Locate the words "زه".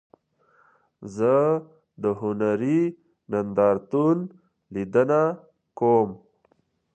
1.15-1.35